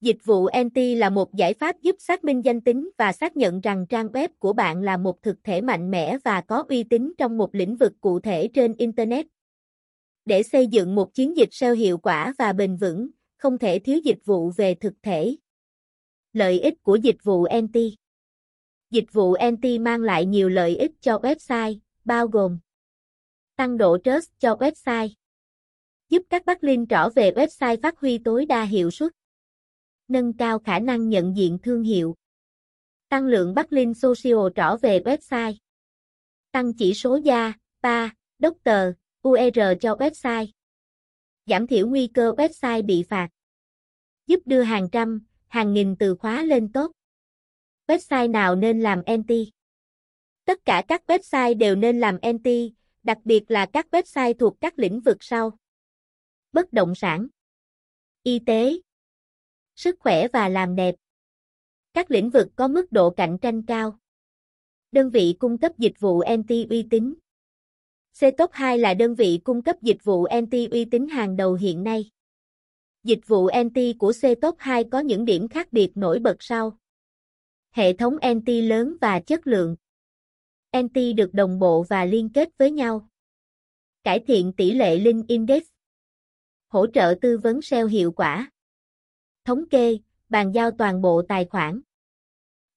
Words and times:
Dịch 0.00 0.24
vụ 0.24 0.48
NT 0.64 0.76
là 0.96 1.10
một 1.10 1.34
giải 1.34 1.54
pháp 1.54 1.82
giúp 1.82 1.96
xác 1.98 2.24
minh 2.24 2.44
danh 2.44 2.60
tính 2.60 2.90
và 2.98 3.12
xác 3.12 3.36
nhận 3.36 3.60
rằng 3.60 3.86
trang 3.88 4.06
web 4.06 4.28
của 4.38 4.52
bạn 4.52 4.82
là 4.82 4.96
một 4.96 5.22
thực 5.22 5.36
thể 5.44 5.60
mạnh 5.60 5.90
mẽ 5.90 6.18
và 6.24 6.40
có 6.40 6.64
uy 6.68 6.82
tín 6.82 7.12
trong 7.18 7.38
một 7.38 7.54
lĩnh 7.54 7.76
vực 7.76 7.92
cụ 8.00 8.20
thể 8.20 8.48
trên 8.54 8.74
Internet. 8.74 9.26
Để 10.24 10.42
xây 10.42 10.66
dựng 10.66 10.94
một 10.94 11.14
chiến 11.14 11.36
dịch 11.36 11.48
SEO 11.52 11.74
hiệu 11.74 11.98
quả 11.98 12.34
và 12.38 12.52
bền 12.52 12.76
vững, 12.76 13.08
không 13.36 13.58
thể 13.58 13.78
thiếu 13.78 13.98
dịch 14.04 14.18
vụ 14.24 14.50
về 14.50 14.74
thực 14.74 14.94
thể. 15.02 15.36
Lợi 16.32 16.60
ích 16.60 16.82
của 16.82 16.96
dịch 16.96 17.24
vụ 17.24 17.46
NT 17.62 17.78
Dịch 18.90 19.12
vụ 19.12 19.36
NT 19.52 19.80
mang 19.80 20.00
lại 20.00 20.26
nhiều 20.26 20.48
lợi 20.48 20.76
ích 20.76 20.92
cho 21.00 21.18
website, 21.18 21.78
bao 22.04 22.28
gồm 22.28 22.58
tăng 23.56 23.78
độ 23.78 23.98
trust 24.04 24.30
cho 24.38 24.54
website, 24.54 25.08
giúp 26.08 26.22
các 26.30 26.44
backlink 26.46 26.88
trở 26.88 27.08
về 27.08 27.30
website 27.30 27.76
phát 27.82 28.00
huy 28.00 28.18
tối 28.18 28.46
đa 28.46 28.62
hiệu 28.62 28.90
suất, 28.90 29.12
nâng 30.08 30.32
cao 30.32 30.58
khả 30.58 30.78
năng 30.78 31.08
nhận 31.08 31.36
diện 31.36 31.58
thương 31.62 31.82
hiệu, 31.82 32.14
tăng 33.08 33.26
lượng 33.26 33.54
backlink 33.54 33.96
social 33.96 34.48
trở 34.54 34.76
về 34.76 35.00
website, 35.00 35.54
tăng 36.50 36.72
chỉ 36.74 36.94
số 36.94 37.16
gia, 37.16 37.52
ba, 37.80 38.12
Doctor, 38.38 38.94
UR 39.28 39.58
cho 39.80 39.94
website, 39.94 40.46
giảm 41.46 41.66
thiểu 41.66 41.88
nguy 41.88 42.06
cơ 42.14 42.32
website 42.36 42.86
bị 42.86 43.02
phạt, 43.02 43.28
giúp 44.26 44.40
đưa 44.44 44.62
hàng 44.62 44.88
trăm, 44.92 45.26
hàng 45.46 45.72
nghìn 45.72 45.96
từ 45.96 46.16
khóa 46.16 46.42
lên 46.42 46.72
tốt. 46.72 46.92
Website 47.86 48.30
nào 48.30 48.56
nên 48.56 48.80
làm 48.80 49.02
anti? 49.06 49.50
Tất 50.44 50.64
cả 50.64 50.84
các 50.88 51.02
website 51.06 51.58
đều 51.58 51.76
nên 51.76 52.00
làm 52.00 52.18
anti, 52.22 52.72
đặc 53.02 53.18
biệt 53.24 53.50
là 53.50 53.66
các 53.72 53.86
website 53.90 54.34
thuộc 54.34 54.60
các 54.60 54.78
lĩnh 54.78 55.00
vực 55.00 55.16
sau. 55.20 55.58
Bất 56.52 56.72
động 56.72 56.94
sản, 56.94 57.26
y 58.22 58.38
tế, 58.46 58.78
sức 59.78 59.96
khỏe 60.00 60.28
và 60.28 60.48
làm 60.48 60.76
đẹp. 60.76 60.94
Các 61.94 62.10
lĩnh 62.10 62.30
vực 62.30 62.48
có 62.56 62.68
mức 62.68 62.92
độ 62.92 63.10
cạnh 63.10 63.38
tranh 63.38 63.62
cao. 63.66 63.98
Đơn 64.92 65.10
vị 65.10 65.36
cung 65.38 65.58
cấp 65.58 65.72
dịch 65.78 66.00
vụ 66.00 66.22
NT 66.36 66.50
uy 66.70 66.86
tín. 66.90 67.14
C-Top 68.18 68.48
2 68.52 68.78
là 68.78 68.94
đơn 68.94 69.14
vị 69.14 69.40
cung 69.44 69.62
cấp 69.62 69.76
dịch 69.82 70.04
vụ 70.04 70.26
NT 70.42 70.52
uy 70.70 70.84
tín 70.84 71.08
hàng 71.08 71.36
đầu 71.36 71.54
hiện 71.54 71.84
nay. 71.84 72.10
Dịch 73.04 73.20
vụ 73.26 73.48
NT 73.64 73.78
của 73.98 74.10
C-Top 74.10 74.54
2 74.58 74.84
có 74.84 75.00
những 75.00 75.24
điểm 75.24 75.48
khác 75.48 75.72
biệt 75.72 75.90
nổi 75.94 76.18
bật 76.18 76.36
sau. 76.40 76.78
Hệ 77.70 77.92
thống 77.92 78.16
NT 78.16 78.48
lớn 78.48 78.96
và 79.00 79.20
chất 79.20 79.46
lượng. 79.46 79.76
NT 80.78 80.94
được 81.16 81.30
đồng 81.32 81.58
bộ 81.58 81.82
và 81.88 82.04
liên 82.04 82.28
kết 82.34 82.48
với 82.58 82.70
nhau. 82.70 83.08
Cải 84.04 84.20
thiện 84.26 84.52
tỷ 84.56 84.70
lệ 84.70 84.96
link 84.96 85.26
index. 85.26 85.62
Hỗ 86.68 86.86
trợ 86.86 87.14
tư 87.20 87.38
vấn 87.38 87.62
SEO 87.62 87.86
hiệu 87.86 88.12
quả. 88.12 88.50
Thống 89.48 89.68
kê, 89.68 89.98
bàn 90.28 90.52
giao 90.54 90.70
toàn 90.70 91.02
bộ 91.02 91.22
tài 91.28 91.44
khoản. 91.44 91.80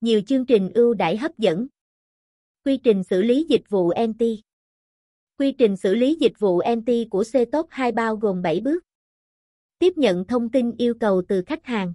Nhiều 0.01 0.21
chương 0.27 0.45
trình 0.45 0.71
ưu 0.73 0.93
đãi 0.93 1.17
hấp 1.17 1.37
dẫn. 1.37 1.67
Quy 2.65 2.77
trình 2.77 3.03
xử 3.03 3.21
lý 3.21 3.45
dịch 3.49 3.69
vụ 3.69 3.91
NT, 4.07 4.23
Quy 5.37 5.51
trình 5.51 5.77
xử 5.77 5.95
lý 5.95 6.17
dịch 6.19 6.39
vụ 6.39 6.61
NT 6.75 6.89
của 7.09 7.21
C-Top 7.21 7.65
2 7.69 7.91
bao 7.91 8.15
gồm 8.15 8.41
7 8.41 8.59
bước. 8.59 8.83
Tiếp 9.79 9.93
nhận 9.97 10.25
thông 10.25 10.49
tin 10.49 10.71
yêu 10.77 10.93
cầu 10.99 11.21
từ 11.27 11.43
khách 11.45 11.65
hàng. 11.65 11.93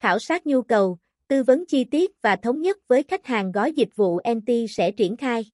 Khảo 0.00 0.18
sát 0.18 0.46
nhu 0.46 0.62
cầu, 0.62 0.98
tư 1.28 1.42
vấn 1.42 1.64
chi 1.66 1.84
tiết 1.84 2.22
và 2.22 2.36
thống 2.36 2.60
nhất 2.60 2.76
với 2.88 3.02
khách 3.02 3.26
hàng 3.26 3.52
gói 3.52 3.72
dịch 3.72 3.96
vụ 3.96 4.20
NT 4.34 4.50
sẽ 4.70 4.90
triển 4.90 5.16
khai. 5.16 5.44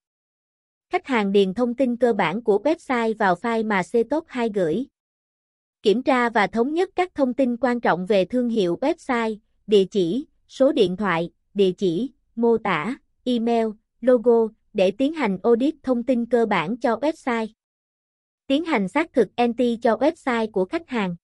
Khách 0.90 1.06
hàng 1.06 1.32
điền 1.32 1.54
thông 1.54 1.74
tin 1.74 1.96
cơ 1.96 2.12
bản 2.12 2.42
của 2.42 2.60
website 2.64 3.14
vào 3.18 3.34
file 3.34 3.66
mà 3.66 3.82
CTOP 3.82 4.24
2 4.26 4.50
gửi. 4.54 4.86
Kiểm 5.86 6.02
tra 6.02 6.28
và 6.28 6.46
thống 6.46 6.74
nhất 6.74 6.90
các 6.94 7.14
thông 7.14 7.34
tin 7.34 7.56
quan 7.56 7.80
trọng 7.80 8.06
về 8.06 8.24
thương 8.24 8.48
hiệu 8.48 8.78
website, 8.80 9.36
địa 9.66 9.84
chỉ, 9.90 10.26
số 10.48 10.72
điện 10.72 10.96
thoại, 10.96 11.30
địa 11.54 11.72
chỉ, 11.72 12.12
mô 12.36 12.58
tả, 12.58 12.98
email, 13.24 13.66
logo 14.00 14.48
để 14.72 14.90
tiến 14.90 15.12
hành 15.12 15.38
audit 15.42 15.74
thông 15.82 16.02
tin 16.02 16.26
cơ 16.26 16.46
bản 16.46 16.76
cho 16.76 16.96
website. 16.96 17.46
Tiến 18.46 18.64
hành 18.64 18.88
xác 18.88 19.12
thực 19.12 19.28
NT 19.28 19.60
cho 19.82 19.96
website 19.96 20.50
của 20.50 20.64
khách 20.64 20.88
hàng. 20.88 21.16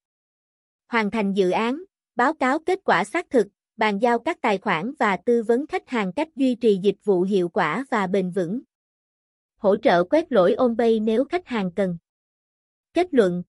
Hoàn 0.87 1.11
thành 1.11 1.33
dự 1.33 1.49
án, 1.49 1.83
báo 2.15 2.33
cáo 2.33 2.59
kết 2.59 2.79
quả 2.83 3.03
xác 3.03 3.29
thực, 3.29 3.47
bàn 3.77 3.99
giao 3.99 4.19
các 4.19 4.41
tài 4.41 4.57
khoản 4.57 4.93
và 4.99 5.17
tư 5.17 5.43
vấn 5.43 5.67
khách 5.67 5.89
hàng 5.89 6.13
cách 6.13 6.29
duy 6.35 6.55
trì 6.55 6.79
dịch 6.83 6.97
vụ 7.03 7.21
hiệu 7.21 7.49
quả 7.49 7.85
và 7.91 8.07
bền 8.07 8.31
vững. 8.31 8.61
Hỗ 9.57 9.75
trợ 9.77 10.03
quét 10.03 10.31
lỗi 10.31 10.53
OnPay 10.53 10.99
nếu 10.99 11.25
khách 11.25 11.47
hàng 11.47 11.71
cần. 11.71 11.97
Kết 12.93 13.13
luận 13.13 13.43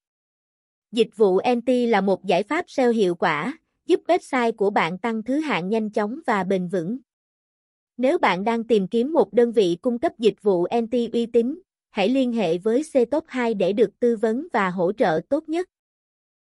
Dịch 0.95 1.17
vụ 1.17 1.41
NT 1.57 1.69
là 1.89 2.01
một 2.01 2.25
giải 2.25 2.43
pháp 2.43 2.65
SEO 2.69 2.91
hiệu 2.91 3.15
quả, 3.15 3.59
giúp 3.87 4.01
website 4.07 4.53
của 4.53 4.71
bạn 4.71 4.99
tăng 4.99 5.23
thứ 5.23 5.41
hạng 5.41 5.69
nhanh 5.69 5.91
chóng 5.91 6.21
và 6.27 6.45
bền 6.45 6.69
vững. 6.69 6.99
Nếu 7.97 8.19
bạn 8.19 8.45
đang 8.45 8.65
tìm 8.65 8.89
kiếm 8.89 9.13
một 9.13 9.33
đơn 9.33 9.53
vị 9.53 9.77
cung 9.83 9.99
cấp 9.99 10.13
dịch 10.19 10.43
vụ 10.43 10.67
NT 10.83 10.93
uy 11.13 11.27
tín, 11.27 11.61
hãy 11.91 12.09
liên 12.09 12.33
hệ 12.33 12.59
với 12.59 12.83
C 12.83 13.11
Top 13.11 13.25
2 13.27 13.55
để 13.55 13.73
được 13.73 14.01
tư 14.01 14.17
vấn 14.17 14.47
và 14.53 14.71
hỗ 14.71 14.93
trợ 14.93 15.21
tốt 15.29 15.49
nhất. 15.49 15.69